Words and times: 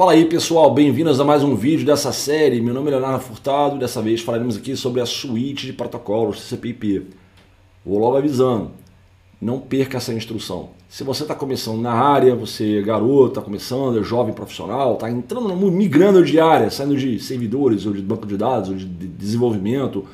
Fala 0.00 0.12
aí 0.12 0.24
pessoal, 0.24 0.72
bem-vindos 0.72 1.20
a 1.20 1.24
mais 1.24 1.44
um 1.44 1.54
vídeo 1.54 1.84
dessa 1.84 2.10
série. 2.10 2.62
Meu 2.62 2.72
nome 2.72 2.88
é 2.88 2.92
Leonardo 2.92 3.22
Furtado 3.22 3.76
e 3.76 3.80
dessa 3.80 4.00
vez 4.00 4.22
falaremos 4.22 4.56
aqui 4.56 4.74
sobre 4.74 5.02
a 5.02 5.04
suíte 5.04 5.66
de 5.66 5.74
protocolos 5.74 6.40
TCP/IP. 6.40 7.08
Vou 7.84 7.98
logo 7.98 8.16
avisando, 8.16 8.70
não 9.38 9.60
perca 9.60 9.98
essa 9.98 10.14
instrução. 10.14 10.70
Se 10.88 11.04
você 11.04 11.24
está 11.24 11.34
começando 11.34 11.82
na 11.82 11.92
área, 11.92 12.34
você 12.34 12.78
é 12.78 12.80
garoto, 12.80 13.28
está 13.28 13.42
começando, 13.42 14.00
é 14.00 14.02
jovem 14.02 14.32
profissional, 14.32 14.94
está 14.94 15.10
entrando, 15.10 15.54
migrando 15.54 16.24
de 16.24 16.40
área, 16.40 16.70
saindo 16.70 16.96
de 16.96 17.20
servidores 17.20 17.84
ou 17.84 17.92
de 17.92 18.00
banco 18.00 18.26
de 18.26 18.38
dados 18.38 18.70
ou 18.70 18.76
de 18.76 18.86
desenvolvimento, 18.86 20.06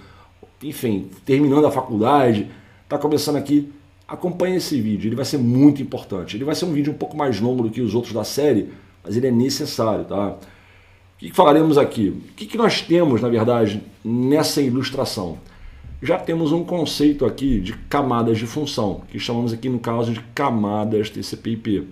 enfim, 0.65 1.09
terminando 1.25 1.65
a 1.65 1.71
faculdade, 1.71 2.49
está 2.83 2.99
começando 2.99 3.37
aqui, 3.37 3.73
acompanhe 4.09 4.57
esse 4.57 4.81
vídeo, 4.81 5.09
ele 5.09 5.15
vai 5.15 5.25
ser 5.25 5.39
muito 5.39 5.81
importante. 5.81 6.37
Ele 6.37 6.45
vai 6.45 6.57
ser 6.57 6.65
um 6.65 6.73
vídeo 6.73 6.93
um 6.93 6.97
pouco 6.97 7.17
mais 7.17 7.41
longo 7.41 7.63
do 7.63 7.71
que 7.71 7.81
os 7.81 7.95
outros 7.95 8.13
da 8.13 8.25
série, 8.25 8.71
mas 9.07 9.17
ele 9.17 9.29
é 9.29 9.31
necessário, 9.31 10.05
tá? 10.05 10.31
O 10.31 11.19
que, 11.19 11.33
falaremos 11.33 11.79
aqui? 11.79 12.09
O 12.09 12.35
que, 12.35 12.59
nós 12.59 12.83
temos, 12.83 13.23
na 13.23 13.29
verdade, 13.29 13.81
nessa 14.05 14.61
ilustração? 14.61 15.39
Já 16.03 16.19
temos 16.19 16.53
um 16.53 16.65
conceito 16.65 17.25
aqui 17.25 17.61
de 17.61 17.73
camadas 17.73 18.37
de 18.37 18.47
função, 18.47 19.03
que 19.11 19.19
chamamos 19.19 19.53
aqui 19.53 19.69
no 19.69 19.79
caso 19.79 20.13
de 20.13 20.21
camadas 20.35 21.09
TCP/IP. 21.09 21.89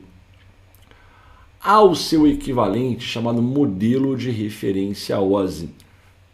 Há 1.63 1.81
o 1.81 1.95
seu 1.95 2.27
equivalente 2.27 3.07
chamado 3.07 3.41
modelo 3.41 4.15
de 4.17 4.31
referência 4.31 5.19
OSI. 5.19 5.71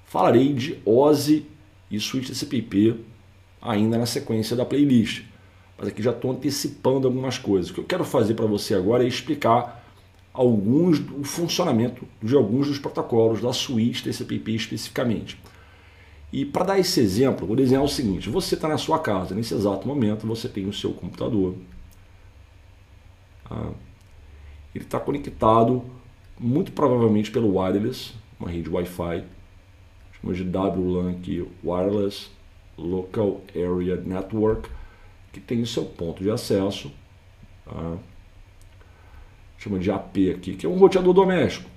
Falarei 0.04 0.52
de 0.52 0.78
OSI 0.84 1.46
e 1.88 2.00
suíte 2.00 2.32
TCP/IP 2.32 2.96
ainda 3.60 3.98
na 3.98 4.06
sequência 4.06 4.56
da 4.56 4.64
playlist. 4.64 5.24
Mas 5.78 5.88
aqui 5.88 6.02
já 6.02 6.10
estou 6.10 6.30
antecipando 6.30 7.06
algumas 7.06 7.38
coisas. 7.38 7.70
O 7.70 7.74
que 7.74 7.80
eu 7.80 7.84
quero 7.84 8.04
fazer 8.04 8.34
para 8.34 8.46
você 8.46 8.74
agora 8.74 9.04
é 9.04 9.06
explicar 9.06 9.79
alguns 10.32 10.98
o 10.98 11.24
funcionamento 11.24 12.06
de 12.22 12.34
alguns 12.34 12.68
dos 12.68 12.78
protocolos 12.78 13.40
da 13.40 13.52
suíte 13.52 14.04
TCP/IP 14.04 14.54
especificamente. 14.54 15.38
E 16.32 16.44
para 16.44 16.64
dar 16.64 16.78
esse 16.78 17.00
exemplo, 17.00 17.46
vou 17.46 17.56
desenhar 17.56 17.82
o 17.82 17.88
seguinte: 17.88 18.28
você 18.28 18.54
está 18.54 18.68
na 18.68 18.78
sua 18.78 18.98
casa, 18.98 19.34
nesse 19.34 19.54
exato 19.54 19.86
momento 19.86 20.26
você 20.26 20.48
tem 20.48 20.66
o 20.66 20.72
seu 20.72 20.92
computador. 20.92 21.54
Tá? 23.48 23.70
Ele 24.74 24.84
está 24.84 25.00
conectado, 25.00 25.84
muito 26.38 26.70
provavelmente 26.72 27.30
pelo 27.30 27.58
wireless, 27.58 28.12
uma 28.38 28.48
rede 28.48 28.70
Wi-Fi, 28.70 29.24
chamamos 30.20 30.38
de 30.38 30.56
WLAN 30.56 31.10
aqui, 31.10 31.44
Wireless 31.64 32.28
Local 32.78 33.40
Area 33.54 33.96
Network, 33.96 34.70
que 35.32 35.40
tem 35.40 35.60
o 35.60 35.66
seu 35.66 35.84
ponto 35.84 36.22
de 36.22 36.30
acesso. 36.30 36.92
Tá? 37.64 37.98
Chama 39.60 39.78
de 39.78 39.90
AP 39.90 40.16
aqui, 40.34 40.56
que 40.56 40.64
é 40.64 40.68
um 40.68 40.78
roteador 40.78 41.12
doméstico. 41.12 41.68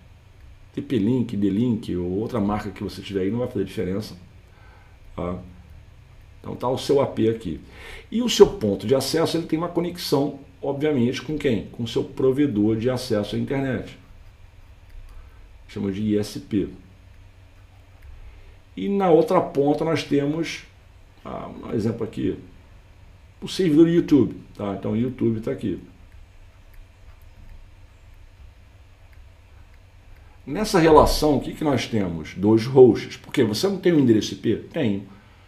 TP-Link, 0.73 1.37
D-Link 1.37 1.95
ou 1.95 2.19
outra 2.19 2.39
marca 2.39 2.71
que 2.71 2.81
você 2.81 3.01
tiver 3.01 3.21
aí 3.21 3.31
não 3.31 3.39
vai 3.39 3.47
fazer 3.47 3.65
diferença. 3.65 4.17
Tá? 5.15 5.37
Então 6.39 6.55
tá 6.55 6.67
o 6.69 6.77
seu 6.77 7.01
AP 7.01 7.19
aqui. 7.29 7.59
E 8.09 8.21
o 8.21 8.29
seu 8.29 8.47
ponto 8.47 8.87
de 8.87 8.95
acesso 8.95 9.37
ele 9.37 9.45
tem 9.45 9.59
uma 9.59 9.67
conexão, 9.67 10.39
obviamente, 10.61 11.21
com 11.21 11.37
quem? 11.37 11.67
Com 11.67 11.83
o 11.83 11.87
seu 11.87 12.03
provedor 12.03 12.77
de 12.77 12.89
acesso 12.89 13.35
à 13.35 13.39
internet. 13.39 13.97
Chama 15.67 15.91
de 15.91 16.17
ISP. 16.17 16.69
E 18.75 18.89
na 18.89 19.09
outra 19.09 19.39
ponta 19.41 19.85
nós 19.85 20.03
temos, 20.03 20.63
ah, 21.23 21.49
um 21.49 21.73
exemplo 21.73 22.03
aqui, 22.03 22.37
o 23.41 23.47
servidor 23.47 23.87
YouTube. 23.87 24.35
Tá? 24.55 24.73
Então 24.79 24.93
o 24.93 24.97
YouTube 24.97 25.37
está 25.37 25.51
aqui. 25.51 25.79
Nessa 30.45 30.77
relação, 30.77 31.37
o 31.37 31.39
que, 31.39 31.53
que 31.53 31.63
nós 31.63 31.87
temos? 31.87 32.33
Dois 32.35 32.65
hosts. 32.65 33.15
Porque 33.17 33.43
você 33.43 33.67
não 33.67 33.77
tem 33.77 33.93
um 33.93 33.99
endereço 33.99 34.33
IP? 34.33 34.67
Tenho. 34.73 35.03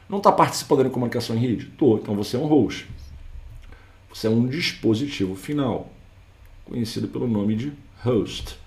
Não 0.07 0.19
está 0.19 0.31
participando 0.31 0.85
da 0.85 0.89
comunicação 0.89 1.35
em 1.35 1.39
rede? 1.39 1.65
Estou. 1.65 1.97
Então 1.97 2.15
você 2.15 2.37
é 2.37 2.39
um 2.39 2.45
host. 2.45 2.87
Você 4.09 4.27
é 4.27 4.29
um 4.29 4.47
dispositivo 4.47 5.35
final, 5.35 5.91
conhecido 6.63 7.09
pelo 7.09 7.27
nome 7.27 7.55
de 7.55 7.73
host. 8.01 8.57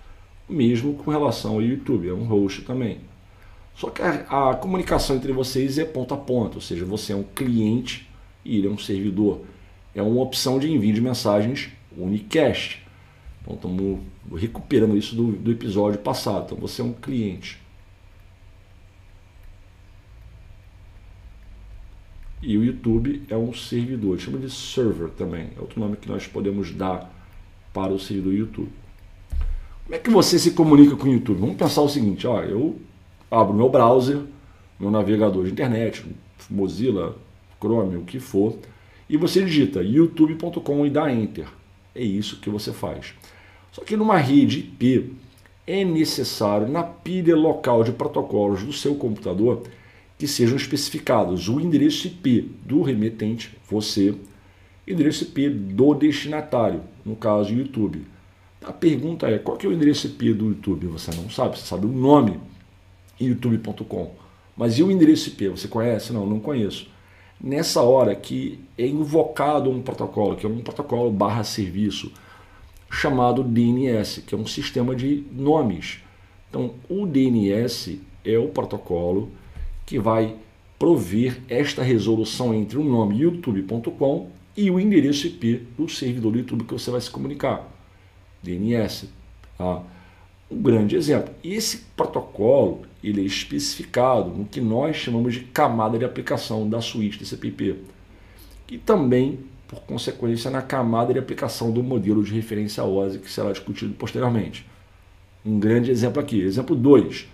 Mesmo 0.46 0.94
com 0.94 1.10
relação 1.10 1.54
ao 1.54 1.62
YouTube, 1.62 2.08
é 2.08 2.12
um 2.12 2.24
host 2.24 2.62
também. 2.62 3.00
Só 3.74 3.88
que 3.88 4.02
a, 4.02 4.50
a 4.50 4.54
comunicação 4.56 5.16
entre 5.16 5.32
vocês 5.32 5.78
é 5.78 5.84
ponto 5.86 6.12
a 6.12 6.16
ponto, 6.16 6.56
ou 6.56 6.60
seja, 6.60 6.84
você 6.84 7.14
é 7.14 7.16
um 7.16 7.22
cliente 7.22 8.06
e 8.44 8.58
ele 8.58 8.66
é 8.66 8.70
um 8.70 8.76
servidor. 8.76 9.40
É 9.94 10.02
uma 10.02 10.20
opção 10.20 10.58
de 10.58 10.70
envio 10.70 10.92
de 10.92 11.00
mensagens 11.00 11.70
unicast. 11.96 12.86
Então 13.48 13.56
estamos 13.56 14.00
recuperando 14.38 14.94
isso 14.96 15.16
do, 15.16 15.32
do 15.32 15.50
episódio 15.50 15.98
passado. 15.98 16.44
Então 16.44 16.58
você 16.58 16.82
é 16.82 16.84
um 16.84 16.92
cliente. 16.92 17.58
E 22.42 22.56
o 22.56 22.64
YouTube 22.64 23.22
é 23.28 23.36
um 23.36 23.52
servidor, 23.52 24.18
chama 24.20 24.38
de 24.38 24.48
server 24.48 25.08
também, 25.10 25.48
é 25.56 25.60
outro 25.60 25.80
nome 25.80 25.96
que 25.96 26.08
nós 26.08 26.26
podemos 26.28 26.72
dar 26.72 27.12
para 27.72 27.92
o 27.92 27.98
servidor 27.98 28.32
YouTube. 28.32 28.70
Como 29.84 29.96
é 29.96 29.98
que 29.98 30.10
você 30.10 30.38
se 30.38 30.52
comunica 30.52 30.94
com 30.94 31.08
o 31.08 31.12
YouTube? 31.12 31.40
Vamos 31.40 31.56
pensar 31.56 31.82
o 31.82 31.88
seguinte, 31.88 32.28
ó, 32.28 32.42
eu 32.42 32.78
abro 33.28 33.54
meu 33.54 33.68
browser, 33.68 34.20
meu 34.78 34.90
navegador 34.90 35.46
de 35.46 35.50
internet, 35.50 36.06
Mozilla, 36.48 37.16
Chrome, 37.60 37.96
o 37.96 38.02
que 38.02 38.20
for, 38.20 38.56
e 39.08 39.16
você 39.16 39.44
digita 39.44 39.82
youtube.com 39.82 40.86
e 40.86 40.90
dá 40.90 41.12
enter. 41.12 41.48
É 41.92 42.04
isso 42.04 42.38
que 42.40 42.48
você 42.48 42.72
faz. 42.72 43.14
Só 43.72 43.82
que 43.82 43.96
numa 43.96 44.16
rede 44.16 44.60
IP 44.60 45.12
é 45.66 45.84
necessário 45.84 46.68
na 46.68 46.82
pilha 46.82 47.36
local 47.36 47.84
de 47.84 47.92
protocolos 47.92 48.62
do 48.62 48.72
seu 48.72 48.94
computador 48.94 49.62
que 50.18 50.26
sejam 50.26 50.56
especificados 50.56 51.48
o 51.48 51.60
endereço 51.60 52.08
IP 52.08 52.50
do 52.64 52.82
remetente, 52.82 53.56
você, 53.70 54.14
e 54.86 54.92
o 54.92 54.94
endereço 54.94 55.24
IP 55.24 55.48
do 55.48 55.94
destinatário, 55.94 56.80
no 57.04 57.14
caso 57.14 57.54
YouTube. 57.54 58.04
A 58.64 58.72
pergunta 58.72 59.28
é, 59.28 59.38
qual 59.38 59.56
que 59.56 59.66
é 59.66 59.68
o 59.68 59.72
endereço 59.72 60.08
IP 60.08 60.32
do 60.32 60.48
YouTube? 60.48 60.88
Você 60.88 61.10
não 61.14 61.30
sabe, 61.30 61.58
você 61.58 61.66
sabe 61.66 61.86
o 61.86 61.92
nome 61.92 62.40
youtube.com. 63.20 64.12
Mas 64.56 64.78
e 64.78 64.82
o 64.82 64.90
endereço 64.90 65.28
IP? 65.28 65.48
Você 65.48 65.68
conhece? 65.68 66.12
Não, 66.12 66.26
não 66.26 66.40
conheço. 66.40 66.88
Nessa 67.40 67.82
hora 67.82 68.14
que 68.16 68.58
é 68.76 68.86
invocado 68.86 69.70
um 69.70 69.80
protocolo, 69.80 70.34
que 70.34 70.44
é 70.44 70.48
um 70.48 70.60
protocolo 70.60 71.12
barra 71.12 71.44
serviço, 71.44 72.12
chamado 72.90 73.42
DNS, 73.42 74.22
que 74.26 74.34
é 74.34 74.38
um 74.38 74.46
sistema 74.46 74.94
de 74.94 75.24
nomes. 75.32 75.98
Então, 76.48 76.74
o 76.88 77.06
DNS 77.06 78.00
é 78.24 78.38
o 78.38 78.48
protocolo 78.48 79.30
que 79.84 79.98
vai 79.98 80.36
prover 80.78 81.40
esta 81.48 81.82
resolução 81.82 82.54
entre 82.54 82.78
o 82.78 82.84
nome 82.84 83.20
youtube.com 83.20 84.30
e 84.56 84.70
o 84.70 84.80
endereço 84.80 85.26
IP 85.26 85.66
do 85.76 85.88
servidor 85.88 86.32
do 86.32 86.38
YouTube 86.38 86.64
que 86.64 86.72
você 86.72 86.90
vai 86.90 87.00
se 87.00 87.10
comunicar. 87.10 87.68
DNS. 88.42 89.08
Tá? 89.56 89.82
Um 90.50 90.62
grande 90.62 90.96
exemplo. 90.96 91.34
Esse 91.44 91.78
protocolo 91.96 92.82
ele 93.02 93.20
é 93.20 93.24
especificado 93.24 94.30
no 94.30 94.44
que 94.44 94.60
nós 94.60 94.96
chamamos 94.96 95.34
de 95.34 95.40
camada 95.40 95.98
de 95.98 96.04
aplicação 96.04 96.68
da 96.68 96.80
suíte 96.80 97.18
TCP/IP, 97.18 97.76
que 98.66 98.78
também 98.78 99.38
por 99.68 99.80
consequência, 99.82 100.50
na 100.50 100.62
camada 100.62 101.12
de 101.12 101.18
aplicação 101.18 101.70
do 101.70 101.82
modelo 101.82 102.24
de 102.24 102.34
referência 102.34 102.82
OSI 102.82 103.18
que 103.18 103.30
será 103.30 103.52
discutido 103.52 103.92
posteriormente. 103.94 104.66
Um 105.44 105.60
grande 105.60 105.90
exemplo 105.90 106.20
aqui. 106.20 106.40
Exemplo 106.40 106.74
2. 106.74 107.28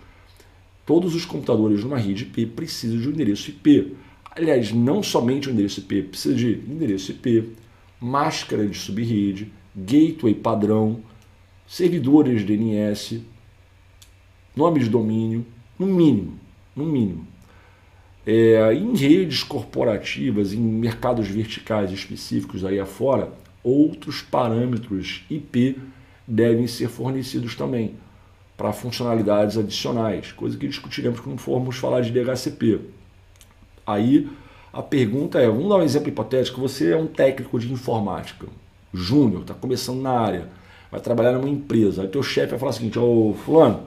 Todos 0.85 1.15
os 1.15 1.25
computadores 1.25 1.83
numa 1.83 1.97
rede 1.97 2.25
IP 2.25 2.47
precisam 2.47 2.99
de 3.01 3.09
um 3.09 3.13
endereço 3.13 3.51
IP. 3.51 3.97
Aliás, 4.31 4.73
não 4.73 5.03
somente 5.03 5.49
um 5.49 5.53
endereço 5.53 5.79
IP, 5.81 6.03
precisa 6.03 6.35
de 6.35 6.55
endereço 6.69 7.13
IP, 7.13 7.53
máscara 8.01 8.67
de 8.67 8.77
subrede, 8.77 9.53
gateway 9.75 10.35
padrão, 10.35 11.01
servidores 11.67 12.45
DNS, 12.45 13.23
nome 14.57 14.81
de 14.81 14.89
domínio, 14.89 15.47
no 15.79 15.87
mínimo, 15.87 16.39
no 16.75 16.85
mínimo. 16.85 17.34
É, 18.27 18.73
em 18.73 18.97
redes 18.97 19.43
corporativas, 19.43 20.53
em 20.53 20.61
mercados 20.61 21.29
verticais 21.29 21.91
específicos 21.93 22.65
aí 22.65 22.81
afora, 22.81 23.31
outros 23.63 24.23
parâmetros 24.23 25.25
IP 25.29 25.79
devem 26.27 26.67
ser 26.67 26.89
fornecidos 26.89 27.55
também 27.55 27.95
para 28.57 28.73
funcionalidades 28.73 29.59
adicionais, 29.59 30.33
coisa 30.33 30.57
que 30.57 30.69
discutiremos 30.69 31.21
quando 31.21 31.39
formos 31.39 31.77
falar 31.77 32.01
de 32.01 32.13
DHCP. 32.13 32.81
Aí 33.87 34.31
a 34.73 34.83
pergunta 34.83 35.39
é, 35.39 35.47
vamos 35.47 35.69
dar 35.69 35.77
um 35.77 35.83
exemplo 35.83 36.09
hipotético, 36.09 36.61
você 36.61 36.93
é 36.93 36.97
um 36.97 37.07
técnico 37.07 37.59
de 37.59 37.73
informática, 37.73 38.47
júnior, 38.93 39.43
está 39.43 39.55
começando 39.55 40.01
na 40.01 40.19
área, 40.19 40.49
vai 40.91 41.01
trabalhar 41.01 41.33
numa 41.33 41.49
empresa, 41.49 42.03
aí 42.03 42.09
teu 42.09 42.23
chefe 42.23 42.51
vai 42.51 42.59
falar 42.59 42.71
o 42.71 42.75
seguinte, 42.75 42.99
ô 42.99 43.35
fulano, 43.45 43.83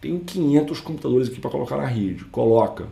tenho 0.00 0.20
500 0.20 0.80
computadores 0.80 1.28
aqui 1.28 1.40
para 1.40 1.50
colocar 1.50 1.76
na 1.76 1.86
rede, 1.86 2.24
coloca, 2.26 2.86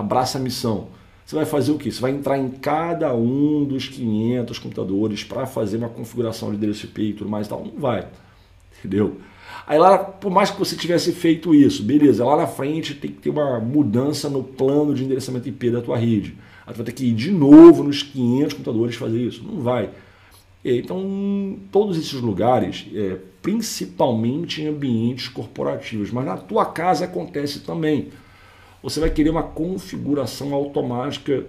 abraça 0.00 0.38
a 0.38 0.40
missão. 0.40 0.88
Você 1.24 1.36
vai 1.36 1.44
fazer 1.44 1.70
o 1.70 1.78
quê? 1.78 1.92
Você 1.92 2.00
vai 2.00 2.10
entrar 2.10 2.36
em 2.38 2.48
cada 2.48 3.14
um 3.14 3.64
dos 3.64 3.86
500 3.88 4.58
computadores 4.58 5.22
para 5.22 5.46
fazer 5.46 5.76
uma 5.76 5.88
configuração 5.88 6.50
de 6.50 6.56
endereço 6.56 6.86
IP 6.86 7.02
e 7.02 7.12
tudo 7.12 7.30
mais 7.30 7.46
e 7.46 7.50
tal? 7.50 7.64
Não 7.64 7.80
vai. 7.80 8.08
entendeu? 8.78 9.18
Aí 9.66 9.78
lá, 9.78 9.98
por 9.98 10.30
mais 10.30 10.50
que 10.50 10.58
você 10.58 10.74
tivesse 10.74 11.12
feito 11.12 11.54
isso, 11.54 11.84
beleza, 11.84 12.24
lá 12.24 12.36
na 12.36 12.46
frente 12.46 12.94
tem 12.94 13.12
que 13.12 13.18
ter 13.18 13.30
uma 13.30 13.60
mudança 13.60 14.28
no 14.28 14.42
plano 14.42 14.94
de 14.94 15.04
endereçamento 15.04 15.48
IP 15.48 15.70
da 15.70 15.80
tua 15.80 15.96
rede. 15.96 16.36
Aí 16.66 16.74
tu 16.74 16.78
vai 16.78 16.86
ter 16.86 16.92
que 16.92 17.04
ir 17.04 17.14
de 17.14 17.30
novo 17.30 17.84
nos 17.84 18.02
500 18.02 18.54
computadores 18.54 18.96
fazer 18.96 19.20
isso. 19.20 19.44
Não 19.44 19.60
vai. 19.60 19.90
Então, 20.64 21.58
todos 21.72 21.96
esses 21.96 22.20
lugares, 22.20 22.86
é, 22.94 23.16
principalmente 23.40 24.60
em 24.60 24.66
ambientes 24.66 25.28
corporativos, 25.28 26.10
mas 26.10 26.26
na 26.26 26.36
tua 26.36 26.66
casa 26.66 27.06
acontece 27.06 27.60
também. 27.60 28.08
Você 28.82 28.98
vai 29.00 29.10
querer 29.10 29.30
uma 29.30 29.42
configuração 29.42 30.54
automática 30.54 31.46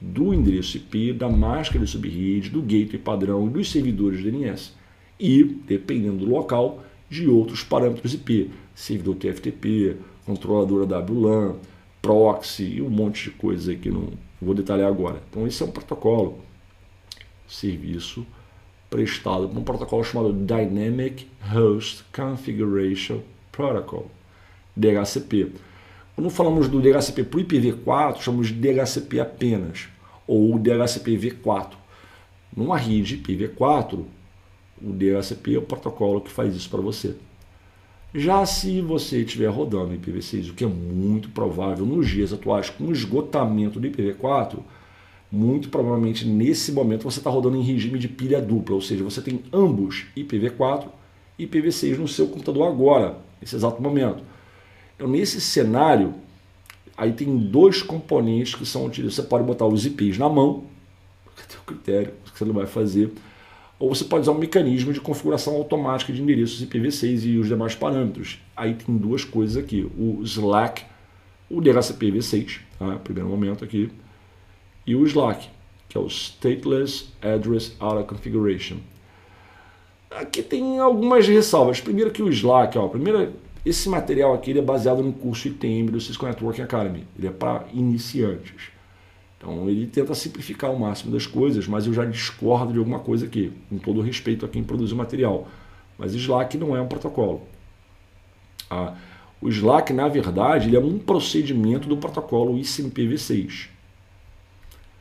do 0.00 0.34
endereço 0.34 0.76
IP, 0.76 1.12
da 1.12 1.28
máscara 1.28 1.84
de 1.84 1.90
subrede, 1.90 2.50
do 2.50 2.60
gateway 2.60 2.98
padrão 2.98 3.46
e 3.46 3.50
dos 3.50 3.70
servidores 3.70 4.22
DNS. 4.22 4.72
E, 5.18 5.44
dependendo 5.44 6.24
do 6.24 6.30
local, 6.30 6.82
de 7.08 7.28
outros 7.28 7.62
parâmetros 7.62 8.12
IP, 8.12 8.50
servidor 8.74 9.14
TFTP, 9.16 9.96
controladora 10.26 10.84
WLAN, 10.84 11.56
proxy 12.02 12.64
e 12.64 12.82
um 12.82 12.90
monte 12.90 13.24
de 13.24 13.30
coisas 13.30 13.68
aí 13.68 13.76
que 13.76 13.90
não 13.90 14.08
vou 14.42 14.54
detalhar 14.54 14.88
agora. 14.88 15.22
Então, 15.30 15.46
esse 15.46 15.62
é 15.62 15.66
um 15.66 15.70
protocolo, 15.70 16.40
serviço 17.46 18.26
prestado 18.90 19.48
por 19.48 19.58
um 19.58 19.64
protocolo 19.64 20.04
chamado 20.04 20.32
Dynamic 20.32 21.26
Host 21.40 22.04
Configuration 22.12 23.20
Protocol, 23.50 24.10
DHCP. 24.76 25.52
Quando 26.14 26.30
falamos 26.30 26.68
do 26.68 26.80
DHCP 26.80 27.24
para 27.24 27.40
o 27.40 27.42
IPv4, 27.42 28.20
chamamos 28.20 28.46
de 28.46 28.54
DHCP 28.54 29.18
apenas, 29.18 29.88
ou 30.28 30.56
DHCP 30.58 31.18
V4. 31.18 31.70
Numa 32.56 32.78
rede 32.78 33.18
IPv4, 33.18 34.04
o 34.80 34.92
DHCP 34.92 35.56
é 35.56 35.58
o 35.58 35.62
protocolo 35.62 36.20
que 36.20 36.30
faz 36.30 36.54
isso 36.54 36.70
para 36.70 36.80
você. 36.80 37.16
Já 38.14 38.46
se 38.46 38.80
você 38.80 39.22
estiver 39.22 39.48
rodando 39.48 39.92
IPv6, 39.92 40.50
o 40.50 40.54
que 40.54 40.62
é 40.62 40.68
muito 40.68 41.30
provável 41.30 41.84
nos 41.84 42.08
dias 42.08 42.32
atuais, 42.32 42.70
com 42.70 42.84
o 42.84 42.92
esgotamento 42.92 43.80
do 43.80 43.88
IPv4, 43.88 44.58
muito 45.32 45.68
provavelmente 45.68 46.24
nesse 46.24 46.70
momento 46.70 47.02
você 47.02 47.18
está 47.18 47.28
rodando 47.28 47.56
em 47.56 47.62
regime 47.62 47.98
de 47.98 48.06
pilha 48.06 48.40
dupla, 48.40 48.76
ou 48.76 48.80
seja, 48.80 49.02
você 49.02 49.20
tem 49.20 49.40
ambos 49.52 50.06
IPv4 50.16 50.86
e 51.36 51.44
IPv6 51.44 51.98
no 51.98 52.06
seu 52.06 52.28
computador 52.28 52.68
agora, 52.68 53.18
nesse 53.40 53.56
exato 53.56 53.82
momento. 53.82 54.22
Então, 54.94 55.08
nesse 55.08 55.40
cenário, 55.40 56.14
aí 56.96 57.12
tem 57.12 57.36
dois 57.36 57.82
componentes 57.82 58.54
que 58.54 58.64
são 58.64 58.86
utilizados. 58.86 59.16
Você 59.16 59.22
pode 59.22 59.44
botar 59.44 59.66
os 59.66 59.84
IPs 59.84 60.18
na 60.18 60.28
mão, 60.28 60.64
que 61.36 61.46
tem 61.46 61.58
o 61.58 61.64
critério 61.64 62.12
que 62.32 62.38
você 62.38 62.44
não 62.44 62.54
vai 62.54 62.66
fazer, 62.66 63.12
ou 63.78 63.94
você 63.94 64.04
pode 64.04 64.22
usar 64.22 64.32
um 64.32 64.38
mecanismo 64.38 64.92
de 64.92 65.00
configuração 65.00 65.54
automática 65.54 66.12
de 66.12 66.22
endereços 66.22 66.64
IPv6 66.64 67.24
e 67.24 67.38
os 67.38 67.48
demais 67.48 67.74
parâmetros. 67.74 68.38
Aí 68.56 68.74
tem 68.74 68.96
duas 68.96 69.24
coisas 69.24 69.56
aqui, 69.56 69.90
o 69.98 70.22
Slack, 70.22 70.82
o 71.50 71.60
DHCP 71.60 72.12
v6, 72.12 72.60
tá? 72.78 72.96
primeiro 72.96 73.28
momento 73.28 73.64
aqui, 73.64 73.90
e 74.86 74.94
o 74.94 75.04
Slack, 75.06 75.48
que 75.88 75.98
é 75.98 76.00
o 76.00 76.06
Stateless 76.06 77.06
Address 77.20 77.74
Auto 77.80 78.04
Configuration. 78.04 78.76
Aqui 80.10 80.42
tem 80.42 80.78
algumas 80.78 81.26
ressalvas. 81.26 81.80
Primeiro 81.80 82.10
que 82.10 82.22
o 82.22 82.28
Slack, 82.28 82.78
ó, 82.78 82.86
primeiro, 82.86 83.32
esse 83.64 83.88
material 83.88 84.34
aqui 84.34 84.56
é 84.56 84.62
baseado 84.62 85.02
no 85.02 85.12
curso 85.12 85.48
ITM 85.48 85.90
do 85.90 86.00
Cisco 86.00 86.26
Networking 86.26 86.62
Academy. 86.62 87.06
Ele 87.18 87.26
é 87.26 87.30
para 87.30 87.66
iniciantes. 87.72 88.70
Então 89.38 89.68
ele 89.68 89.86
tenta 89.86 90.14
simplificar 90.14 90.72
o 90.72 90.78
máximo 90.78 91.12
das 91.12 91.26
coisas, 91.26 91.66
mas 91.66 91.86
eu 91.86 91.92
já 91.92 92.04
discordo 92.04 92.72
de 92.72 92.78
alguma 92.78 92.98
coisa 92.98 93.26
aqui, 93.26 93.52
com 93.68 93.78
todo 93.78 94.00
respeito 94.00 94.44
a 94.44 94.48
quem 94.48 94.62
produz 94.62 94.92
o 94.92 94.96
material. 94.96 95.48
Mas 95.98 96.14
Slack 96.14 96.56
não 96.58 96.76
é 96.76 96.80
um 96.80 96.88
protocolo. 96.88 97.42
Ah, 98.70 98.94
o 99.40 99.48
Slack, 99.48 99.92
na 99.92 100.08
verdade, 100.08 100.68
ele 100.68 100.76
é 100.76 100.80
um 100.80 100.98
procedimento 100.98 101.88
do 101.88 101.96
protocolo 101.96 102.58
ICMPv6 102.58 103.74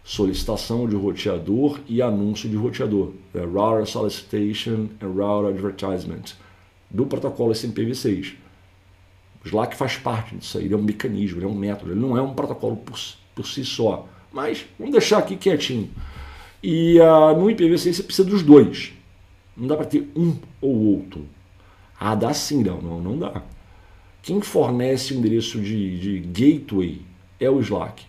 solicitação 0.03 0.87
de 0.87 0.95
roteador 0.95 1.79
e 1.87 2.01
anúncio 2.01 2.49
de 2.49 2.57
roteador, 2.57 3.11
é 3.33 3.39
Router 3.39 3.85
Solicitation 3.85 4.89
and 5.01 5.07
Router 5.07 5.53
Advertisement, 5.53 6.35
do 6.89 7.05
protocolo 7.05 7.53
SMPv6. 7.53 8.35
O 9.43 9.47
Slack 9.47 9.75
faz 9.75 9.97
parte 9.97 10.35
disso 10.35 10.57
aí, 10.57 10.65
ele 10.65 10.73
é 10.73 10.77
um 10.77 10.81
mecanismo, 10.81 11.39
ele 11.39 11.45
é 11.45 11.49
um 11.49 11.55
método, 11.55 11.91
ele 11.91 11.99
não 11.99 12.17
é 12.17 12.21
um 12.21 12.33
protocolo 12.33 12.77
por, 12.77 12.97
por 13.35 13.45
si 13.45 13.65
só. 13.65 14.07
Mas 14.31 14.65
vamos 14.79 14.93
deixar 14.93 15.19
aqui 15.19 15.35
quietinho. 15.35 15.89
E 16.61 16.97
uh, 16.99 17.37
no 17.37 17.47
IPv6 17.47 17.93
você 17.93 18.03
precisa 18.03 18.27
dos 18.27 18.41
dois. 18.41 18.93
Não 19.55 19.67
dá 19.67 19.75
para 19.75 19.85
ter 19.85 20.09
um 20.15 20.35
ou 20.61 20.75
outro. 20.95 21.27
Ah, 21.99 22.15
dá 22.15 22.33
sim, 22.33 22.63
não, 22.63 22.81
não, 22.81 23.01
não 23.01 23.19
dá. 23.19 23.41
Quem 24.21 24.41
fornece 24.41 25.13
o 25.13 25.17
endereço 25.17 25.59
de, 25.59 25.99
de 25.99 26.19
gateway 26.19 27.01
é 27.39 27.49
o 27.49 27.59
Slack. 27.59 28.03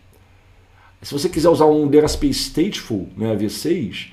Se 1.02 1.12
você 1.12 1.28
quiser 1.28 1.48
usar 1.48 1.66
um 1.66 1.86
DHCP 1.86 2.32
Stateful, 2.32 3.08
né, 3.16 3.36
V6, 3.36 4.10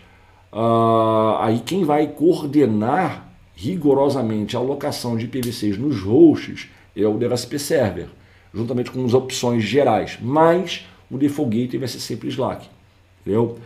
uh, 0.52 1.38
aí 1.40 1.60
quem 1.60 1.86
vai 1.86 2.08
coordenar 2.08 3.30
rigorosamente 3.56 4.58
a 4.58 4.60
alocação 4.60 5.16
de 5.16 5.28
IPv6 5.28 5.78
nos 5.78 6.02
hosts 6.02 6.68
é 6.96 7.06
o 7.06 7.18
DHCP 7.18 7.60
Server, 7.60 8.08
juntamente 8.54 8.92
com 8.92 9.06
as 9.06 9.14
opções 9.14 9.64
gerais. 9.64 10.18
Mas 10.22 10.86
o 11.10 11.18
default 11.18 11.56
gateway 11.56 11.80
vai 11.80 11.88
ser 11.88 12.00
sempre 12.00 12.30
Slack. 12.30 12.68
Entendeu? 13.22 13.60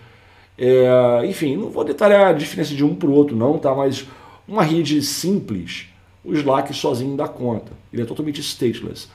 É, 0.57 1.25
enfim, 1.25 1.57
não 1.57 1.69
vou 1.69 1.83
detalhar 1.83 2.27
a 2.27 2.33
diferença 2.33 2.73
de 2.73 2.83
um 2.83 2.95
para 2.95 3.09
o 3.09 3.13
outro, 3.13 3.35
não, 3.35 3.57
tá? 3.57 3.73
Mas 3.73 4.05
uma 4.47 4.63
rede 4.63 5.01
simples, 5.01 5.87
o 6.23 6.33
Slack 6.33 6.73
sozinho 6.73 7.15
dá 7.15 7.27
conta. 7.27 7.71
Ele 7.91 8.01
é 8.01 8.05
totalmente 8.05 8.41
stateless. 8.41 9.07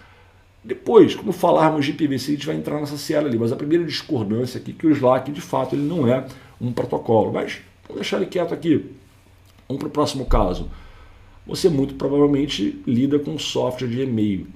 Depois, 0.62 1.15
quando 1.15 1.33
falarmos 1.33 1.87
de 1.87 1.95
IPv6, 1.95 2.15
a 2.15 2.31
gente 2.33 2.47
vai 2.47 2.57
entrar 2.57 2.79
nessa 2.79 2.99
seara 2.99 3.27
ali. 3.27 3.39
Mas 3.39 3.51
a 3.51 3.57
primeira 3.57 3.85
discordância 3.85 4.61
aqui 4.61 4.73
é 4.73 4.75
que 4.75 4.87
o 4.87 4.91
Slack, 4.91 5.33
de 5.33 5.41
fato, 5.41 5.75
ele 5.75 5.83
não 5.83 6.07
é 6.07 6.27
um 6.61 6.73
protocolo. 6.73 7.33
Mas 7.33 7.61
vamos 7.87 8.03
deixar 8.03 8.19
ele 8.19 8.27
quieto 8.27 8.53
aqui. 8.53 8.91
Vamos 9.67 9.81
para 9.81 9.89
o 9.89 9.91
próximo 9.91 10.27
caso. 10.27 10.69
Você 11.50 11.69
muito 11.69 11.94
provavelmente 11.97 12.81
lida 12.87 13.19
com 13.19 13.37
software 13.37 13.88
de 13.88 14.02
e-mail. 14.02 14.47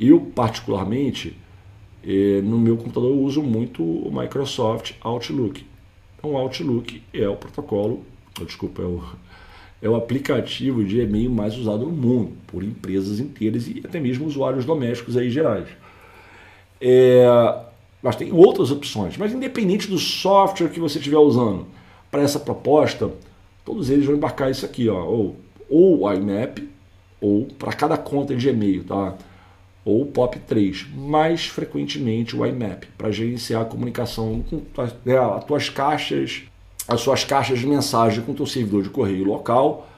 Eu, 0.00 0.20
particularmente, 0.20 1.36
eh, 2.04 2.40
no 2.42 2.58
meu 2.58 2.76
computador 2.76 3.12
eu 3.12 3.22
uso 3.22 3.40
muito 3.40 3.84
o 3.84 4.10
Microsoft 4.12 4.94
Outlook. 5.00 5.64
Então, 6.18 6.32
o 6.32 6.36
Outlook 6.36 7.00
é 7.14 7.28
o 7.28 7.36
protocolo, 7.36 8.04
desculpa, 8.44 8.82
é 8.82 8.84
o, 8.84 9.00
é 9.80 9.88
o 9.88 9.94
aplicativo 9.94 10.84
de 10.84 11.02
e-mail 11.02 11.30
mais 11.30 11.56
usado 11.56 11.84
no 11.84 11.92
mundo, 11.92 12.32
por 12.48 12.64
empresas 12.64 13.20
inteiras 13.20 13.68
e 13.68 13.80
até 13.84 14.00
mesmo 14.00 14.26
usuários 14.26 14.64
domésticos 14.64 15.16
aí 15.16 15.30
gerais. 15.30 15.68
É, 16.80 17.24
mas 18.02 18.16
tem 18.16 18.32
outras 18.32 18.72
opções, 18.72 19.16
mas 19.16 19.32
independente 19.32 19.86
do 19.86 20.00
software 20.00 20.68
que 20.68 20.80
você 20.80 20.98
estiver 20.98 21.18
usando 21.18 21.64
para 22.10 22.22
essa 22.22 22.40
proposta, 22.40 23.08
todos 23.64 23.88
eles 23.88 24.04
vão 24.04 24.16
embarcar 24.16 24.50
isso 24.50 24.66
aqui, 24.66 24.88
ó, 24.88 25.04
ou, 25.04 25.45
ou 25.68 26.12
IMAP, 26.12 26.68
ou 27.20 27.46
para 27.58 27.72
cada 27.72 27.96
conta 27.96 28.34
de 28.34 28.48
e-mail, 28.48 28.84
tá? 28.84 29.16
ou 29.84 30.02
o 30.02 30.06
POP3, 30.06 30.86
mais 30.94 31.46
frequentemente 31.46 32.36
o 32.36 32.44
IMAP, 32.44 32.86
para 32.98 33.12
gerenciar 33.12 33.62
a 33.62 33.64
comunicação 33.64 34.44
com 34.50 34.62
né, 35.04 35.16
as 35.16 35.44
tuas 35.44 35.68
caixas 35.68 36.42
as 36.88 37.00
suas 37.00 37.24
caixas 37.24 37.58
de 37.58 37.66
mensagem 37.66 38.22
com 38.22 38.32
o 38.32 38.34
teu 38.34 38.46
servidor 38.46 38.82
de 38.82 38.90
correio 38.90 39.24
local 39.24 39.88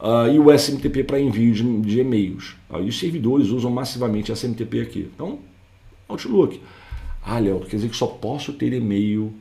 uh, 0.00 0.30
e 0.30 0.38
o 0.38 0.50
SMTP 0.50 1.04
para 1.04 1.20
envio 1.20 1.52
de, 1.52 1.80
de 1.80 2.00
e-mails. 2.00 2.56
Uh, 2.70 2.80
e 2.80 2.88
os 2.88 2.98
servidores 2.98 3.48
usam 3.48 3.70
massivamente 3.70 4.32
SMTP 4.32 4.80
aqui. 4.80 5.10
Então, 5.14 5.38
Outlook. 6.08 6.60
Ah, 7.22 7.38
Léo, 7.38 7.60
quer 7.60 7.76
dizer 7.76 7.90
que 7.90 7.96
só 7.96 8.06
posso 8.06 8.54
ter 8.54 8.72
e-mail 8.72 9.34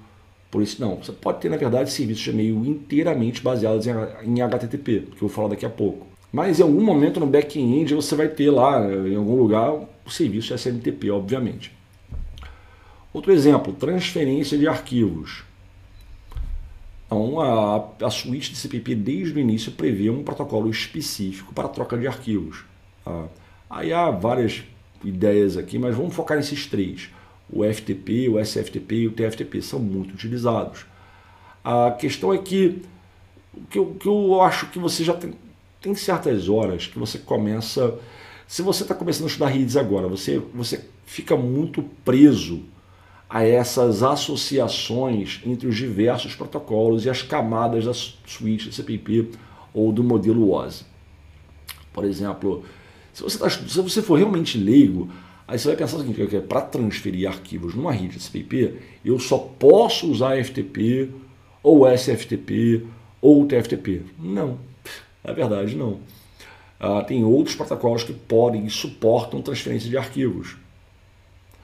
por 0.51 0.61
isso? 0.61 0.81
Não, 0.81 0.95
você 0.95 1.11
pode 1.11 1.39
ter, 1.39 1.49
na 1.49 1.57
verdade, 1.57 1.91
serviços 1.91 2.23
de 2.23 2.29
e-mail 2.31 2.65
inteiramente 2.65 3.41
baseados 3.41 3.85
em, 3.85 3.91
em 4.23 4.41
HTTP, 4.41 5.07
que 5.11 5.15
eu 5.15 5.27
vou 5.27 5.29
falar 5.29 5.49
daqui 5.49 5.65
a 5.65 5.69
pouco. 5.69 6.07
Mas 6.31 6.59
em 6.59 6.63
algum 6.63 6.81
momento 6.81 7.19
no 7.19 7.25
back-end 7.25 7.93
você 7.93 8.15
vai 8.15 8.27
ter 8.27 8.51
lá, 8.51 8.79
em 8.87 9.15
algum 9.15 9.35
lugar, 9.35 9.73
o 10.05 10.09
serviço 10.09 10.53
SMTP, 10.53 11.09
obviamente. 11.09 11.71
Outro 13.11 13.31
exemplo, 13.31 13.73
transferência 13.73 14.57
de 14.57 14.67
arquivos. 14.67 15.43
Então, 17.07 17.39
a, 17.41 18.05
a 18.05 18.09
suíte 18.11 18.51
de 18.51 18.57
CPP 18.57 18.93
desde 18.93 19.33
o 19.33 19.39
início 19.39 19.71
prevê 19.71 20.11
um 20.11 20.23
protocolo 20.23 20.69
específico 20.69 21.53
para 21.53 21.67
troca 21.67 21.97
de 21.97 22.05
arquivos. 22.05 22.63
Ah, 23.03 23.25
aí 23.67 23.91
há 23.91 24.11
várias 24.11 24.63
ideias 25.03 25.57
aqui, 25.57 25.79
mas 25.79 25.95
vamos 25.95 26.13
focar 26.13 26.37
nesses 26.37 26.67
três. 26.67 27.09
O 27.51 27.63
FTP, 27.63 28.29
o 28.29 28.43
SFTP 28.43 28.95
e 28.95 29.07
o 29.07 29.11
TFTP 29.11 29.61
são 29.61 29.79
muito 29.79 30.13
utilizados. 30.13 30.85
A 31.63 31.91
questão 31.91 32.33
é 32.33 32.37
que 32.37 32.81
o 33.53 33.61
que 33.67 33.79
eu, 33.79 33.95
que 33.99 34.07
eu 34.07 34.41
acho 34.41 34.67
que 34.67 34.79
você 34.79 35.03
já 35.03 35.13
tem, 35.13 35.33
tem 35.81 35.95
certas 35.95 36.47
horas 36.47 36.87
que 36.87 36.99
você 36.99 37.17
começa. 37.17 37.95
Se 38.47 38.61
você 38.61 38.83
está 38.83 38.95
começando 38.95 39.25
a 39.25 39.27
estudar 39.27 39.47
redes 39.47 39.75
agora, 39.75 40.07
você, 40.07 40.41
você 40.53 40.85
fica 41.05 41.35
muito 41.35 41.83
preso 42.03 42.63
a 43.29 43.43
essas 43.43 44.01
associações 44.01 45.39
entre 45.45 45.67
os 45.67 45.75
diversos 45.75 46.33
protocolos 46.33 47.05
e 47.05 47.09
as 47.09 47.21
camadas 47.21 47.85
da 47.85 47.93
suíte 47.93 48.73
CPP 48.73 49.29
ou 49.71 49.91
do 49.91 50.03
modelo 50.03 50.51
OSI. 50.51 50.83
Por 51.93 52.05
exemplo, 52.05 52.63
se 53.13 53.21
você, 53.21 53.37
tá, 53.37 53.49
se 53.49 53.81
você 53.81 54.01
for 54.01 54.17
realmente 54.17 54.57
leigo, 54.57 55.09
aí 55.49 55.57
você 55.57 55.69
vai 55.69 55.77
pensar 55.77 55.97
o 55.97 55.99
seguinte, 56.01 56.35
é 56.35 56.39
para 56.39 56.61
transferir 56.61 57.27
arquivos 57.27 57.73
numa 57.73 57.91
rede 57.91 58.19
SPP, 58.19 58.75
eu 59.03 59.17
só 59.17 59.37
posso 59.37 60.09
usar 60.09 60.41
FTP, 60.43 61.09
ou 61.63 61.87
SFTP, 61.87 62.85
ou 63.19 63.47
TFTP. 63.47 64.03
Não, 64.19 64.59
é 65.23 65.33
verdade 65.33 65.75
não. 65.75 65.99
Ah, 66.79 67.01
tem 67.01 67.23
outros 67.23 67.55
protocolos 67.55 68.03
que 68.03 68.13
podem 68.13 68.65
e 68.65 68.69
suportam 68.69 69.41
transferência 69.41 69.89
de 69.89 69.97
arquivos. 69.97 70.55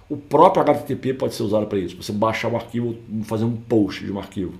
O 0.09 0.17
próprio 0.17 0.63
HTTP 0.63 1.13
pode 1.13 1.35
ser 1.35 1.43
usado 1.43 1.67
para 1.67 1.77
isso. 1.77 1.95
Você 1.95 2.11
baixar 2.11 2.49
um 2.49 2.55
arquivo, 2.55 2.97
fazer 3.23 3.45
um 3.45 3.55
post 3.55 4.03
de 4.03 4.11
um 4.11 4.19
arquivo. 4.19 4.53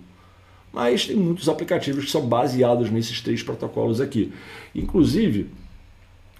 Mas 0.71 1.07
tem 1.07 1.15
muitos 1.15 1.49
aplicativos 1.49 2.05
que 2.05 2.11
são 2.11 2.27
baseados 2.27 2.91
nesses 2.91 3.21
três 3.21 3.41
protocolos 3.41 3.99
aqui. 3.99 4.31
Inclusive, 4.73 5.49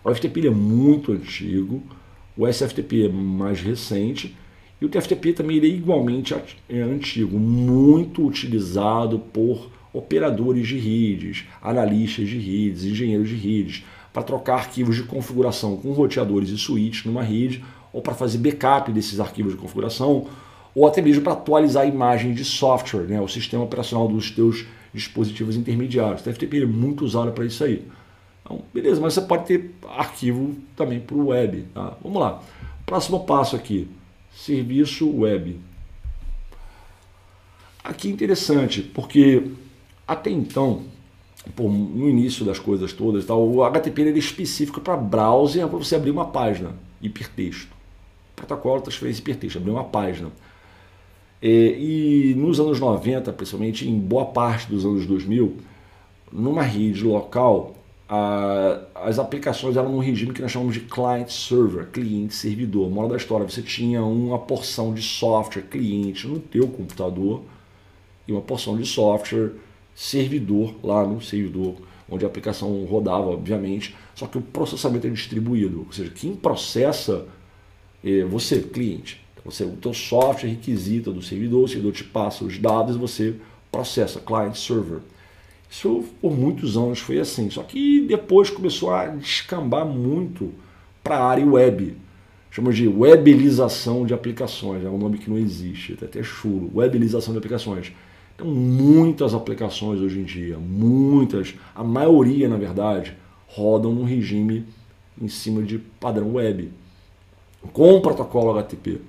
o 0.03 0.13
FTP 0.13 0.47
é 0.47 0.51
muito 0.51 1.11
antigo, 1.11 1.81
o 2.37 2.47
SFTP 2.47 3.05
é 3.05 3.09
mais 3.09 3.61
recente 3.61 4.35
e 4.79 4.85
o 4.85 4.89
TFTP 4.89 5.33
também 5.33 5.59
é 5.59 5.65
igualmente 5.65 6.35
é 6.67 6.81
antigo, 6.81 7.39
muito 7.39 8.25
utilizado 8.25 9.19
por 9.19 9.69
operadores 9.93 10.67
de 10.67 10.77
redes, 10.77 11.45
analistas 11.61 12.27
de 12.27 12.37
redes, 12.37 12.83
engenheiros 12.83 13.29
de 13.29 13.35
redes, 13.35 13.85
para 14.11 14.23
trocar 14.23 14.55
arquivos 14.55 14.97
de 14.97 15.03
configuração 15.03 15.77
com 15.77 15.93
roteadores 15.93 16.49
e 16.49 16.57
switches 16.57 17.05
numa 17.05 17.23
rede 17.23 17.63
ou 17.93 18.01
para 18.01 18.13
fazer 18.13 18.37
backup 18.39 18.91
desses 18.91 19.21
arquivos 19.21 19.53
de 19.53 19.57
configuração, 19.57 20.27
ou 20.73 20.85
até 20.85 21.01
mesmo 21.01 21.23
para 21.23 21.31
atualizar 21.31 21.83
a 21.83 21.87
imagem 21.87 22.33
de 22.33 22.43
software, 22.43 23.03
né, 23.03 23.21
o 23.21 23.27
sistema 23.29 23.63
operacional 23.63 24.09
dos 24.09 24.29
teus 24.31 24.65
dispositivos 24.93 25.55
intermediários. 25.55 26.19
O 26.19 26.23
TFTP 26.25 26.63
é 26.63 26.65
muito 26.65 27.05
usado 27.05 27.31
para 27.31 27.45
isso 27.45 27.63
aí. 27.63 27.85
Então, 28.45 28.61
beleza, 28.73 29.01
mas 29.01 29.13
você 29.13 29.21
pode 29.21 29.45
ter 29.45 29.71
arquivo 29.89 30.55
também 30.75 30.99
para 30.99 31.15
o 31.15 31.27
web. 31.27 31.65
Tá? 31.73 31.97
Vamos 32.01 32.21
lá. 32.21 32.41
Próximo 32.85 33.25
passo 33.25 33.55
aqui, 33.55 33.87
serviço 34.31 35.09
web. 35.09 35.59
Aqui 37.83 38.07
é 38.07 38.11
interessante, 38.11 38.81
porque 38.81 39.51
até 40.07 40.29
então, 40.29 40.83
no 41.57 42.07
início 42.07 42.45
das 42.45 42.59
coisas 42.59 42.93
todas, 42.93 43.25
tá, 43.25 43.35
o 43.35 43.63
HTTP 43.63 44.09
era 44.09 44.17
específico 44.17 44.79
para 44.79 44.95
browser, 44.95 45.67
para 45.67 45.77
você 45.77 45.95
abrir 45.95 46.11
uma 46.11 46.25
página, 46.25 46.75
hipertexto 47.01 47.75
protocolo 48.35 48.77
de 48.77 48.83
transferência 48.83 49.21
hipertexto, 49.21 49.57
abrir 49.57 49.71
uma 49.71 49.83
página. 49.83 50.31
É, 51.41 51.47
e 51.47 52.33
nos 52.35 52.59
anos 52.59 52.79
90, 52.79 53.31
principalmente 53.33 53.87
em 53.87 53.97
boa 53.97 54.25
parte 54.25 54.67
dos 54.67 54.85
anos 54.85 55.05
2000, 55.05 55.57
numa 56.31 56.63
rede 56.63 57.03
local, 57.03 57.74
as 58.07 59.17
aplicações 59.17 59.75
eram 59.75 59.91
num 59.91 59.99
regime 59.99 60.31
que 60.31 60.41
nós 60.41 60.51
chamamos 60.51 60.75
de 60.75 60.81
client-server, 60.81 61.87
cliente-servidor. 61.87 62.89
Moral 62.89 63.09
da 63.09 63.17
história, 63.17 63.49
você 63.49 63.61
tinha 63.61 64.03
uma 64.03 64.37
porção 64.37 64.93
de 64.93 65.01
software 65.01 65.63
cliente 65.63 66.27
no 66.27 66.39
teu 66.39 66.67
computador 66.67 67.41
e 68.27 68.31
uma 68.31 68.41
porção 68.41 68.77
de 68.77 68.85
software 68.85 69.53
servidor 69.95 70.75
lá 70.83 71.05
no 71.05 71.21
servidor, 71.21 71.75
onde 72.09 72.25
a 72.25 72.27
aplicação 72.27 72.85
rodava, 72.85 73.27
obviamente, 73.27 73.95
só 74.13 74.27
que 74.27 74.37
o 74.37 74.41
processamento 74.41 75.07
é 75.07 75.09
distribuído, 75.09 75.85
ou 75.87 75.91
seja, 75.91 76.11
quem 76.11 76.35
processa 76.35 77.25
você, 78.29 78.59
cliente. 78.59 79.25
Você, 79.43 79.63
o 79.63 79.71
teu 79.77 79.93
software 79.93 80.49
requisita 80.49 81.11
do 81.11 81.21
servidor, 81.21 81.63
o 81.63 81.67
servidor 81.67 81.93
te 81.93 82.03
passa 82.03 82.43
os 82.43 82.57
dados 82.57 82.95
você 82.95 83.35
processa, 83.71 84.19
client 84.19 84.55
server. 84.55 84.99
Isso 85.75 86.05
por 86.21 86.31
muitos 86.31 86.77
anos 86.77 86.99
foi 86.99 87.19
assim, 87.19 87.49
só 87.49 87.61
que 87.61 87.99
depois 88.07 88.49
começou 88.49 88.93
a 88.93 89.07
descambar 89.07 89.85
muito 89.85 90.53
para 91.03 91.17
a 91.17 91.25
área 91.25 91.45
web. 91.45 91.97
Chamamos 92.49 92.77
de 92.77 92.87
webilização 92.87 94.05
de 94.05 94.13
aplicações, 94.13 94.85
é 94.85 94.87
um 94.87 94.97
nome 94.97 95.17
que 95.17 95.29
não 95.29 95.37
existe, 95.37 95.97
é 96.01 96.05
até 96.05 96.23
chulo, 96.23 96.71
webilização 96.73 97.33
de 97.33 97.39
aplicações. 97.39 97.91
Então, 98.33 98.47
muitas 98.47 99.33
aplicações 99.33 99.99
hoje 99.99 100.19
em 100.19 100.23
dia, 100.23 100.57
muitas, 100.57 101.53
a 101.75 101.83
maioria 101.83 102.47
na 102.47 102.55
verdade, 102.55 103.13
rodam 103.45 103.91
num 103.93 104.05
regime 104.05 104.65
em 105.21 105.27
cima 105.27 105.61
de 105.61 105.77
padrão 105.77 106.35
web 106.35 106.71
com 107.73 107.95
o 107.95 108.01
protocolo 108.01 108.57
HTTP. 108.57 109.01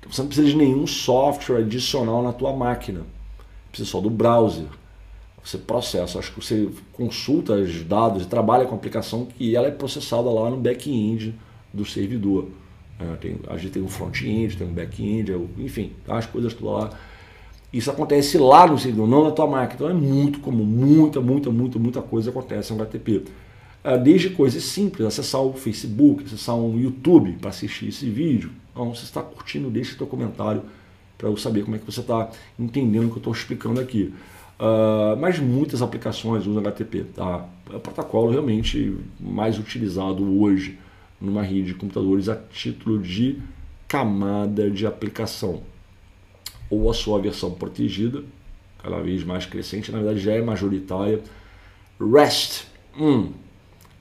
Então 0.00 0.10
você 0.10 0.22
não 0.22 0.28
precisa 0.28 0.48
de 0.48 0.56
nenhum 0.56 0.86
software 0.86 1.58
adicional 1.58 2.22
na 2.22 2.32
tua 2.32 2.56
máquina. 2.56 3.02
Precisa 3.70 3.90
só 3.90 4.00
do 4.00 4.08
browser. 4.08 4.66
Você 5.44 5.58
processa, 5.58 6.18
acho 6.18 6.32
que 6.32 6.44
você 6.44 6.68
consulta 6.92 7.54
os 7.54 7.82
dados 7.82 8.22
e 8.22 8.26
trabalha 8.26 8.64
com 8.64 8.74
a 8.74 8.78
aplicação 8.78 9.26
que 9.26 9.56
ela 9.56 9.66
é 9.66 9.70
processada 9.70 10.30
lá 10.30 10.48
no 10.48 10.56
back-end 10.56 11.34
do 11.72 11.84
servidor. 11.84 12.48
É, 12.98 13.16
tem, 13.16 13.36
a 13.48 13.56
gente 13.56 13.72
tem 13.72 13.82
um 13.82 13.88
front-end, 13.88 14.56
tem 14.56 14.66
um 14.66 14.72
back-end, 14.72 15.32
é 15.32 15.40
enfim, 15.58 15.92
as 16.06 16.26
coisas 16.26 16.54
todas 16.54 16.90
lá. 16.90 16.98
Isso 17.72 17.90
acontece 17.90 18.38
lá 18.38 18.66
no 18.66 18.78
servidor, 18.78 19.08
não 19.08 19.24
na 19.24 19.30
tua 19.30 19.46
máquina. 19.46 19.74
Então 19.74 19.88
é 19.90 19.94
muito 19.94 20.40
comum, 20.40 20.64
muita, 20.64 21.20
muita, 21.20 21.50
muita, 21.50 21.78
muita 21.78 22.02
coisa 22.02 22.30
acontece 22.30 22.72
no 22.72 22.80
HTTP. 22.82 23.24
Ah, 23.84 23.96
desde 23.96 24.30
coisas 24.30 24.62
simples, 24.62 25.04
acessar 25.04 25.40
o 25.40 25.52
Facebook, 25.54 26.24
acessar 26.24 26.54
o 26.54 26.78
YouTube 26.78 27.32
para 27.40 27.50
assistir 27.50 27.88
esse 27.88 28.08
vídeo. 28.08 28.52
Então, 28.70 28.94
você 28.94 29.04
está 29.04 29.20
curtindo, 29.20 29.70
deixe 29.70 29.96
seu 29.96 30.06
comentário 30.06 30.62
para 31.18 31.28
eu 31.28 31.36
saber 31.36 31.64
como 31.64 31.74
é 31.74 31.78
que 31.78 31.86
você 31.86 32.00
está 32.00 32.30
entendendo 32.58 33.06
o 33.06 33.08
que 33.08 33.14
eu 33.14 33.18
estou 33.18 33.32
explicando 33.32 33.80
aqui. 33.80 34.14
Uh, 34.62 35.16
mas 35.18 35.40
muitas 35.40 35.82
aplicações 35.82 36.46
usam 36.46 36.60
HTTP. 36.60 37.02
Tá? 37.16 37.48
É 37.68 37.74
o 37.74 37.80
protocolo 37.80 38.30
realmente 38.30 38.96
mais 39.18 39.58
utilizado 39.58 40.40
hoje 40.40 40.78
numa 41.20 41.42
rede 41.42 41.64
de 41.64 41.74
computadores 41.74 42.28
a 42.28 42.36
título 42.36 43.00
de 43.00 43.40
camada 43.88 44.70
de 44.70 44.86
aplicação. 44.86 45.64
Ou 46.70 46.88
a 46.88 46.94
sua 46.94 47.20
versão 47.20 47.50
protegida, 47.50 48.22
cada 48.80 49.00
vez 49.00 49.24
mais 49.24 49.44
crescente, 49.46 49.90
na 49.90 49.98
verdade 49.98 50.20
já 50.20 50.32
é 50.32 50.40
majoritária. 50.40 51.20
REST. 52.00 52.68
Hum, 52.96 53.32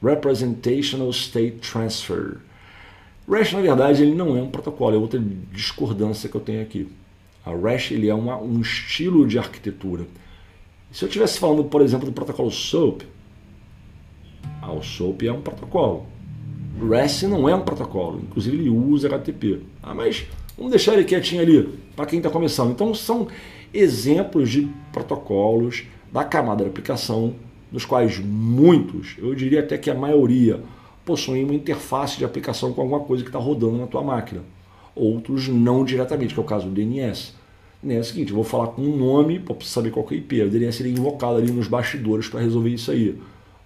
Representational 0.03 1.09
State 1.09 1.57
Transfer. 1.71 2.37
REST, 3.27 3.53
na 3.53 3.61
verdade, 3.61 4.03
ele 4.03 4.13
não 4.13 4.37
é 4.37 4.41
um 4.43 4.51
protocolo, 4.51 4.95
é 4.95 4.99
outra 4.99 5.19
discordância 5.51 6.29
que 6.29 6.35
eu 6.35 6.41
tenho 6.41 6.61
aqui. 6.61 6.87
A 7.43 7.51
REST 7.51 7.95
ele 7.95 8.09
é 8.09 8.13
uma, 8.13 8.37
um 8.37 8.61
estilo 8.61 9.27
de 9.27 9.39
arquitetura. 9.39 10.05
Se 10.91 11.05
eu 11.05 11.07
estivesse 11.07 11.39
falando, 11.39 11.63
por 11.63 11.81
exemplo, 11.81 12.05
do 12.05 12.11
protocolo 12.11 12.51
SOAP, 12.51 13.03
ah, 14.61 14.73
o 14.73 14.83
SOAP 14.83 15.23
é 15.23 15.31
um 15.31 15.41
protocolo. 15.41 16.05
REST 16.89 17.23
não 17.23 17.47
é 17.47 17.55
um 17.55 17.61
protocolo, 17.61 18.19
inclusive 18.21 18.57
ele 18.57 18.69
usa 18.69 19.07
HTTP. 19.07 19.61
Ah, 19.81 19.93
mas 19.93 20.25
vamos 20.57 20.71
deixar 20.71 20.93
ele 20.93 21.03
quietinho 21.03 21.41
ali, 21.41 21.79
para 21.95 22.05
quem 22.05 22.19
está 22.19 22.29
começando. 22.29 22.71
Então 22.71 22.93
são 22.93 23.27
exemplos 23.73 24.49
de 24.49 24.69
protocolos 24.91 25.83
da 26.11 26.23
camada 26.23 26.63
de 26.63 26.69
aplicação 26.69 27.35
dos 27.71 27.85
quais 27.85 28.19
muitos, 28.19 29.15
eu 29.17 29.33
diria 29.33 29.61
até 29.61 29.77
que 29.77 29.89
a 29.89 29.95
maioria, 29.95 30.61
possuem 31.05 31.43
uma 31.43 31.53
interface 31.53 32.17
de 32.17 32.25
aplicação 32.25 32.73
com 32.73 32.81
alguma 32.81 32.99
coisa 32.99 33.23
que 33.23 33.29
está 33.29 33.39
rodando 33.39 33.77
na 33.77 33.87
tua 33.87 34.03
máquina. 34.03 34.41
Outros 34.95 35.47
não 35.47 35.83
diretamente, 35.83 36.33
que 36.33 36.39
é 36.39 36.43
o 36.43 36.45
caso 36.45 36.67
do 36.67 36.73
DNS. 36.73 37.33
DNS 37.83 37.97
é 37.97 37.99
o 37.99 38.03
seguinte, 38.03 38.29
eu 38.29 38.35
vou 38.35 38.43
falar 38.43 38.67
com 38.67 38.81
um 38.81 38.95
nome 38.95 39.39
para 39.39 39.55
saber 39.61 39.89
qual 39.89 40.05
é 40.11 40.13
a 40.13 40.17
IP. 40.17 40.41
O 40.43 40.49
DNS 40.49 40.77
seria 40.77 40.91
invocado 40.91 41.37
ali 41.37 41.51
nos 41.51 41.67
bastidores 41.67 42.27
para 42.27 42.39
resolver 42.39 42.69
isso 42.69 42.91
aí. 42.91 43.17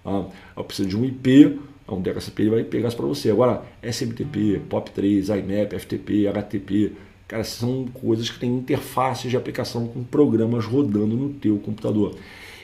Ah, 0.06 0.26
eu 0.56 0.64
preciso 0.64 0.90
de 0.90 0.98
um 0.98 1.04
IP, 1.04 1.60
um 1.88 2.02
DHCP 2.02 2.44
ele 2.44 2.50
vai 2.50 2.64
pegar 2.64 2.88
isso 2.88 2.98
para 2.98 3.06
você. 3.06 3.30
Agora, 3.30 3.64
SMTP, 3.84 4.62
POP3, 4.70 5.38
IMAP, 5.40 5.78
FTP, 5.80 6.28
HTTP, 6.28 6.94
cara, 7.28 7.44
são 7.44 7.86
coisas 7.94 8.30
que 8.30 8.40
têm 8.40 8.56
interfaces 8.56 9.30
de 9.30 9.38
aplicação 9.38 9.88
com 9.88 10.04
programas 10.04 10.66
rodando 10.66 11.16
no 11.16 11.30
teu 11.30 11.58
computador. 11.58 12.16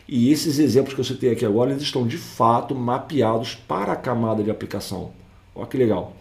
E 0.08 0.32
esses 0.32 0.60
exemplos 0.60 0.94
que 0.94 1.00
eu 1.00 1.06
citei 1.06 1.32
aqui 1.32 1.46
agora, 1.46 1.72
eles 1.72 1.84
estão 1.84 2.06
de 2.06 2.18
fato 2.18 2.74
mapeados 2.76 3.56
para 3.56 3.94
a 3.94 3.96
camada 3.96 4.44
de 4.44 4.52
aplicação. 4.52 5.12
Olha 5.56 5.68
que 5.68 5.78
legal. 5.78 6.16